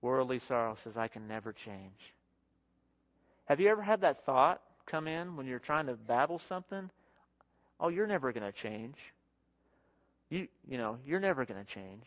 [0.00, 2.14] Worldly sorrow says, I can never change.
[3.46, 6.88] Have you ever had that thought come in when you're trying to battle something?
[7.80, 8.96] Oh, you're never going to change.
[10.30, 12.04] You, you know, you're never going to change.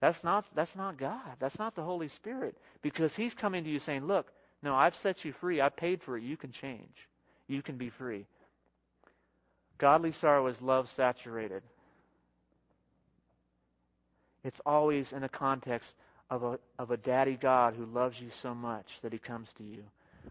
[0.00, 1.36] That's not, that's not God.
[1.40, 2.56] That's not the Holy Spirit.
[2.82, 4.32] Because He's coming to you saying, Look,
[4.62, 5.60] no, I've set you free.
[5.60, 6.22] I paid for it.
[6.22, 7.08] You can change.
[7.46, 8.26] You can be free.
[9.78, 11.62] Godly sorrow is love saturated.
[14.44, 15.94] It's always in the context
[16.30, 19.64] of a, of a daddy God who loves you so much that he comes to
[19.64, 19.82] you.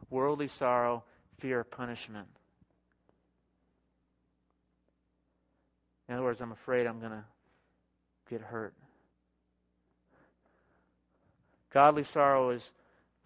[0.09, 1.03] Worldly sorrow,
[1.39, 2.27] fear of punishment.
[6.07, 7.23] In other words, I'm afraid I'm going to
[8.29, 8.73] get hurt.
[11.73, 12.71] Godly sorrow is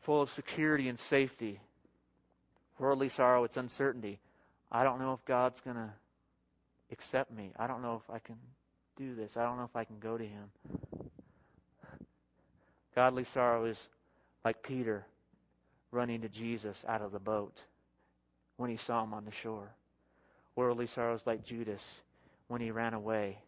[0.02, 1.60] full of security and safety.
[2.80, 4.20] Worldly sorrow, it's uncertainty.
[4.72, 5.90] I don't know if God's going to
[6.92, 7.52] accept me.
[7.58, 8.38] I don't know if I can
[8.98, 9.38] do this.
[9.38, 10.50] I don't know if I can go to Him.
[12.96, 13.78] Godly sorrow is
[14.44, 15.06] like Peter
[15.92, 17.54] running to Jesus out of the boat
[18.58, 19.70] when he saw him on the shore.
[20.56, 21.82] Worldly sorrow is like Judas
[22.48, 23.40] when he ran away.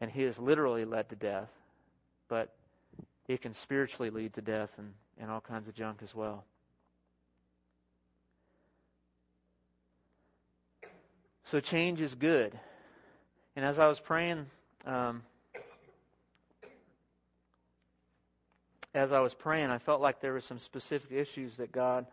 [0.00, 1.48] And he is literally led to death,
[2.28, 2.54] but
[3.28, 6.44] it can spiritually lead to death and, and all kinds of junk as well.
[11.44, 12.58] So change is good.
[13.54, 14.46] And as I was praying,
[14.84, 15.22] um,
[18.94, 22.06] as I was praying, I felt like there were some specific issues that God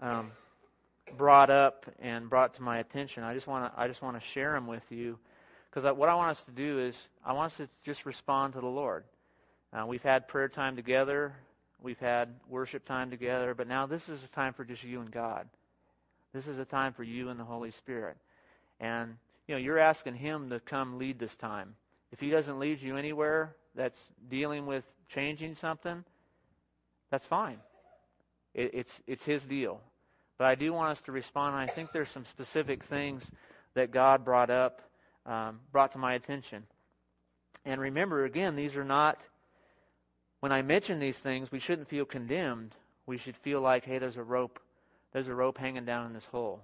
[0.00, 0.32] um,
[1.18, 3.22] brought up and brought to my attention.
[3.22, 5.18] I just want to I just want to share them with you
[5.72, 8.60] because what I want us to do is I want us to just respond to
[8.60, 9.04] the Lord.
[9.72, 11.32] Uh, we've had prayer time together,
[11.82, 15.10] we've had worship time together, but now this is a time for just you and
[15.10, 15.48] God.
[16.34, 18.16] This is a time for you and the Holy Spirit.
[18.80, 19.16] And,
[19.48, 21.74] you know, you're asking Him to come lead this time.
[22.10, 23.98] If He doesn't lead you anywhere that's
[24.30, 26.04] dealing with changing something,
[27.10, 27.58] that's fine.
[28.54, 29.80] It, it's, it's His deal.
[30.36, 33.24] But I do want us to respond, I think there's some specific things
[33.74, 34.82] that God brought up,
[35.26, 36.64] um, brought to my attention.
[37.64, 39.20] And remember, again, these are not,
[40.40, 42.74] when I mention these things, we shouldn't feel condemned.
[43.06, 44.58] We should feel like, hey, there's a rope
[45.12, 46.60] there's a rope hanging down in this hole,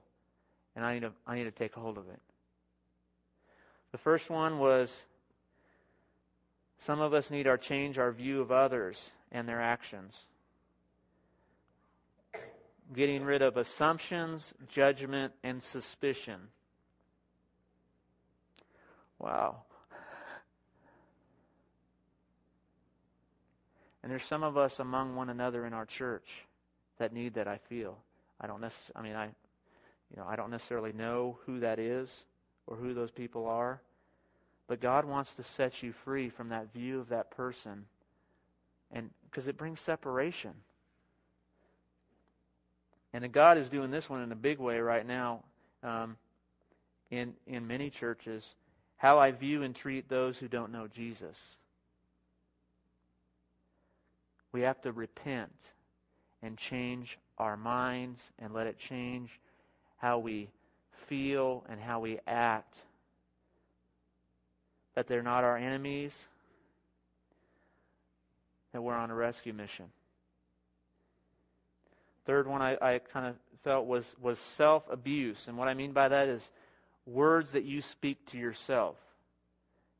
[0.75, 2.21] and I need to, I need to take a hold of it.
[3.92, 4.94] The first one was
[6.81, 8.99] some of us need our change our view of others
[9.33, 10.16] and their actions.
[12.94, 16.40] Getting rid of assumptions, judgment, and suspicion.
[19.18, 19.62] Wow.
[24.02, 26.28] And there's some of us among one another in our church
[26.98, 27.98] that need that, I feel.
[28.40, 32.09] I don't necessarily, I mean, I, you know, I don't necessarily know who that is
[32.66, 33.81] or who those people are,
[34.68, 37.85] but God wants to set you free from that view of that person,
[38.92, 40.52] and because it brings separation.
[43.12, 45.42] And God is doing this one in a big way right now,
[45.83, 46.16] um,
[47.11, 48.44] in in many churches.
[48.98, 51.37] How I view and treat those who don't know Jesus.
[54.52, 55.52] We have to repent
[56.42, 59.30] and change our minds and let it change
[59.98, 60.50] how we
[61.08, 62.74] feel and how we act.
[64.94, 66.12] That they're not our enemies,
[68.72, 69.87] that we're on a rescue mission.
[72.26, 75.38] Third one I, I kind of felt was, was self abuse.
[75.46, 76.42] And what I mean by that is
[77.09, 78.97] words that you speak to yourself.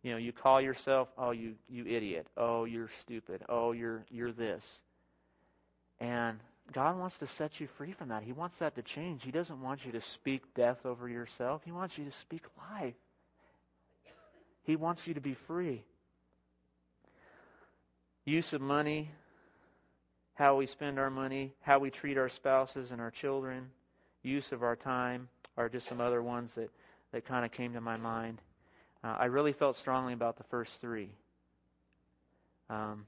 [0.03, 2.27] You know, you call yourself, oh, you, you idiot.
[2.37, 3.43] Oh, you're stupid.
[3.49, 4.65] Oh, you're, you're this.
[5.99, 6.39] And
[6.73, 8.23] God wants to set you free from that.
[8.23, 9.25] He wants that to change.
[9.25, 11.63] He doesn't want you to speak death over yourself.
[11.65, 12.43] He wants you to speak
[12.73, 12.95] life.
[14.63, 15.83] He wants you to be free.
[18.25, 19.11] Use of money,
[20.35, 23.71] how we spend our money, how we treat our spouses and our children,
[24.23, 26.71] use of our time are just some other ones that,
[27.13, 28.41] that kind of came to my mind.
[29.03, 31.11] Uh, I really felt strongly about the first three.
[32.69, 33.07] Um,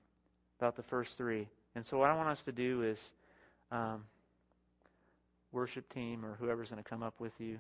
[0.59, 1.49] about the first three.
[1.75, 2.99] And so, what I want us to do is
[3.71, 4.05] um,
[5.53, 7.59] worship team or whoever's going to come up with you.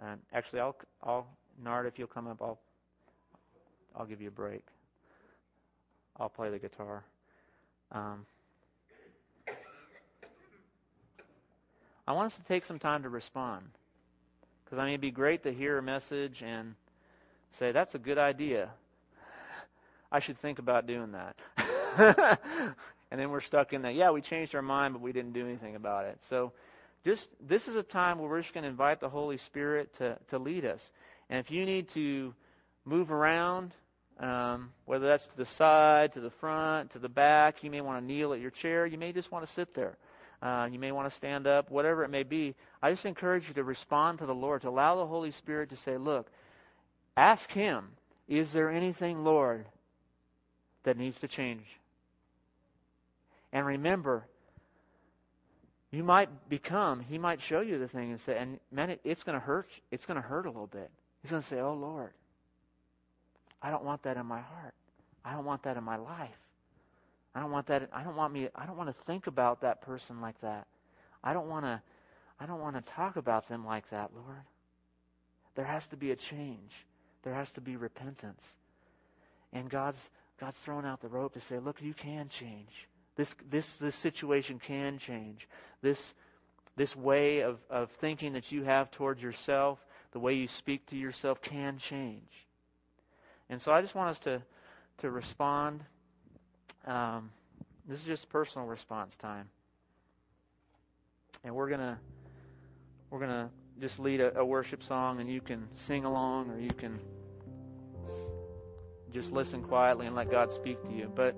[0.00, 1.26] And actually, I'll, I'll,
[1.62, 2.58] Nard, if you'll come up, I'll,
[3.96, 4.64] I'll give you a break.
[6.18, 7.04] I'll play the guitar.
[7.92, 8.26] Um,
[12.06, 13.64] I want us to take some time to respond.
[14.64, 16.74] Because I mean, it'd be great to hear a message and
[17.58, 18.70] say, that's a good idea.
[20.10, 21.36] I should think about doing that.
[23.10, 23.94] and then we're stuck in that.
[23.94, 26.18] Yeah, we changed our mind, but we didn't do anything about it.
[26.30, 26.52] So,
[27.04, 30.16] just this is a time where we're just going to invite the Holy Spirit to
[30.30, 30.88] to lead us.
[31.28, 32.32] And if you need to
[32.84, 33.74] move around,
[34.20, 38.00] um, whether that's to the side, to the front, to the back, you may want
[38.00, 38.86] to kneel at your chair.
[38.86, 39.96] You may just want to sit there.
[40.44, 42.54] Uh, you may want to stand up, whatever it may be.
[42.82, 45.76] I just encourage you to respond to the Lord, to allow the Holy Spirit to
[45.78, 46.28] say, Look,
[47.16, 47.86] ask Him,
[48.28, 49.66] is there anything, Lord,
[50.84, 51.64] that needs to change?
[53.52, 54.26] And remember,
[55.92, 59.22] You might become, he might show you the thing and say, and man, it, it's
[59.22, 59.68] going to hurt.
[59.92, 60.90] It's going to hurt a little bit.
[61.22, 62.10] He's going to say, Oh Lord,
[63.62, 64.74] I don't want that in my heart.
[65.24, 66.34] I don't want that in my life.
[67.34, 67.88] I don't want that.
[67.92, 68.48] I don't want me.
[68.54, 70.66] I don't want to think about that person like that.
[71.22, 71.82] I don't want to.
[72.38, 74.42] I don't want to talk about them like that, Lord.
[75.54, 76.72] There has to be a change.
[77.22, 78.42] There has to be repentance.
[79.52, 79.98] And God's
[80.40, 82.88] God's thrown out the rope to say, look, you can change.
[83.16, 85.48] This this this situation can change.
[85.80, 86.14] This
[86.76, 89.78] this way of, of thinking that you have towards yourself,
[90.12, 92.30] the way you speak to yourself can change.
[93.48, 94.42] And so I just want us to
[94.98, 95.84] to respond.
[96.86, 97.30] Um,
[97.88, 99.48] this is just personal response time,
[101.42, 101.98] and we're gonna
[103.10, 106.70] we're gonna just lead a, a worship song, and you can sing along, or you
[106.70, 106.98] can
[109.12, 111.10] just listen quietly and let God speak to you.
[111.14, 111.36] But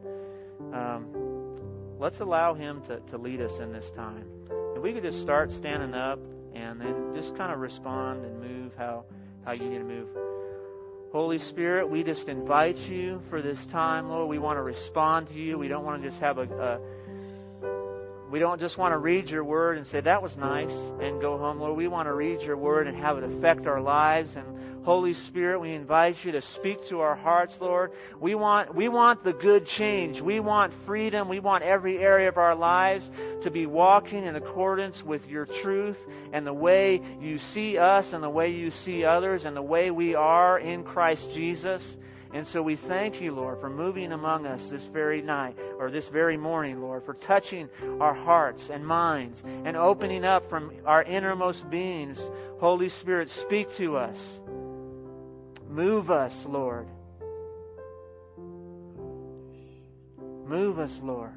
[0.72, 1.06] um,
[1.98, 4.24] let's allow Him to, to lead us in this time.
[4.74, 6.18] If we could just start standing up
[6.54, 9.04] and then just kind of respond and move how,
[9.44, 10.08] how you need to move.
[11.12, 14.28] Holy Spirit, we just invite you for this time, Lord.
[14.28, 15.56] We want to respond to you.
[15.56, 16.80] We don't want to just have a, a
[18.30, 21.38] we don't just want to read your word and say that was nice and go
[21.38, 21.76] home, Lord.
[21.76, 24.55] We want to read your word and have it affect our lives and
[24.86, 27.90] Holy Spirit, we invite you to speak to our hearts, Lord.
[28.20, 30.20] We want, we want the good change.
[30.20, 31.28] We want freedom.
[31.28, 33.10] We want every area of our lives
[33.42, 35.98] to be walking in accordance with your truth
[36.32, 39.90] and the way you see us and the way you see others and the way
[39.90, 41.96] we are in Christ Jesus.
[42.32, 46.08] And so we thank you, Lord, for moving among us this very night or this
[46.08, 47.68] very morning, Lord, for touching
[47.98, 52.24] our hearts and minds and opening up from our innermost beings.
[52.60, 54.38] Holy Spirit, speak to us.
[55.68, 56.86] Move us, Lord.
[60.46, 61.32] Move us, Lord.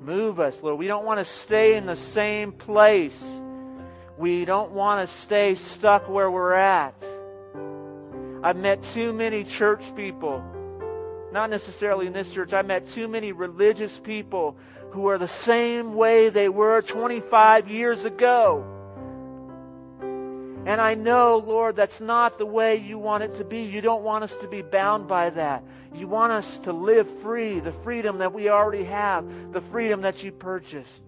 [0.00, 0.78] Move us, Lord.
[0.78, 3.22] We don't want to stay in the same place.
[4.18, 6.94] We don't want to stay stuck where we're at.
[8.42, 10.42] I've met too many church people,
[11.32, 14.56] not necessarily in this church, I met too many religious people
[14.92, 18.79] who are the same way they were 25 years ago.
[20.66, 23.62] And I know, Lord, that's not the way you want it to be.
[23.62, 25.64] You don't want us to be bound by that.
[25.94, 30.22] You want us to live free, the freedom that we already have, the freedom that
[30.22, 31.02] you purchased.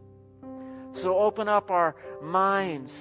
[0.94, 2.92] So open up our minds,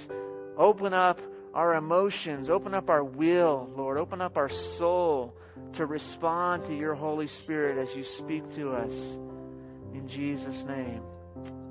[0.58, 1.20] open up
[1.54, 5.36] our emotions, open up our will, Lord, open up our soul
[5.74, 8.94] to respond to your Holy Spirit as you speak to us.
[9.94, 11.02] In Jesus' name,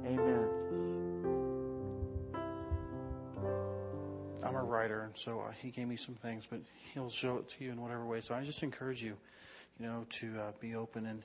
[0.05, 0.50] amen.
[4.51, 6.59] I'm a writer, and so uh, he gave me some things, but
[6.93, 8.21] he'll show it to you in whatever way.
[8.21, 9.17] So I just encourage you,
[9.79, 11.23] you know, to uh, be open and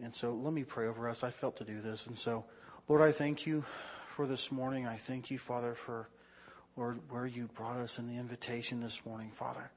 [0.00, 1.24] and so let me pray over us.
[1.24, 2.44] I felt to do this, and so
[2.88, 3.64] Lord, I thank you
[4.14, 4.86] for this morning.
[4.86, 6.08] I thank you, Father, for
[6.76, 9.72] Lord where you brought us in the invitation this morning, Father.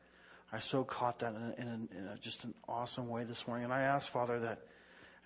[0.53, 3.47] I so caught that in, a, in, a, in a, just an awesome way this
[3.47, 4.59] morning, and I ask, Father, that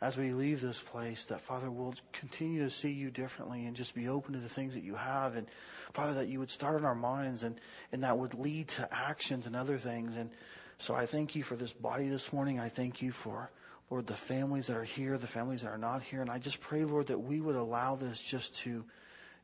[0.02, 3.94] as we leave this place, that Father, we'll continue to see you differently and just
[3.94, 5.36] be open to the things that you have.
[5.36, 5.48] And
[5.94, 7.60] Father, that you would start in our minds and,
[7.92, 10.16] and that would lead to actions and other things.
[10.16, 10.30] And
[10.78, 12.60] so I thank you for this body this morning.
[12.60, 13.52] I thank you for,
[13.90, 16.22] Lord, the families that are here, the families that are not here.
[16.22, 18.86] And I just pray, Lord, that we would allow this just to,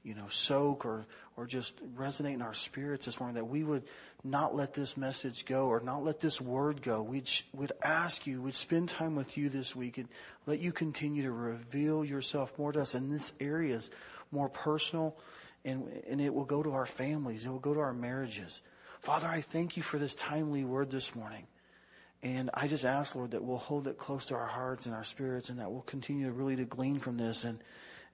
[0.06, 3.84] you know, soak or, or just resonate in our spirits this morning, that we would
[4.24, 7.02] not let this message go or not let this word go.
[7.02, 10.08] We'd, would ask you, we'd spend time with you this week and
[10.46, 13.90] let you continue to reveal yourself more to us in this areas,
[14.32, 15.18] more personal,
[15.66, 17.44] and, and it will go to our families.
[17.44, 18.62] It will go to our marriages.
[19.02, 21.48] Father, I thank you for this timely word this morning.
[22.22, 25.04] And I just ask, Lord, that we'll hold it close to our hearts and our
[25.04, 27.60] spirits and that we'll continue to really to glean from this and,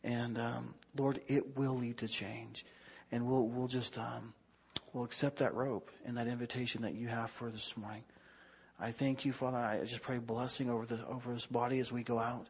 [0.04, 2.66] and um, Lord, it will lead to change,
[3.12, 4.34] and we'll we'll just um,
[4.94, 8.04] we'll accept that rope and that invitation that you have for this morning.
[8.80, 9.58] I thank you, Father.
[9.58, 12.48] I just pray blessing over the over this body as we go out,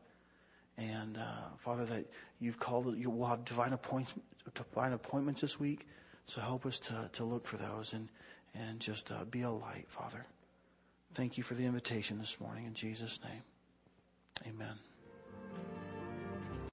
[0.77, 2.05] and uh, Father, that
[2.39, 4.15] you've called you will have divine appointments
[4.53, 5.87] divine appointments this week.
[6.25, 8.07] So help us to to look for those and
[8.55, 10.25] and just uh, be a light, Father.
[11.13, 13.43] Thank you for the invitation this morning in Jesus' name.
[14.47, 14.90] Amen.